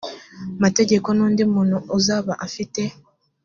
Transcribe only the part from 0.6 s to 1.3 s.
mategeko n